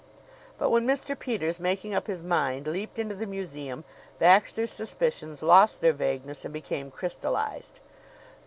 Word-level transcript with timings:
But 0.57 0.71
when 0.71 0.87
Mr. 0.87 1.13
Peters, 1.19 1.59
making 1.59 1.93
up 1.93 2.07
his 2.07 2.23
mind, 2.23 2.65
leaped 2.65 2.97
into 2.97 3.13
the 3.13 3.27
museum, 3.27 3.83
Baxter's 4.17 4.71
suspicions 4.71 5.43
lost 5.43 5.79
their 5.79 5.93
vagueness 5.93 6.43
and 6.43 6.51
became 6.51 6.89
crystallized. 6.89 7.79